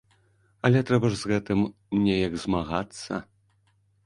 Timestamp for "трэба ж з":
0.87-1.23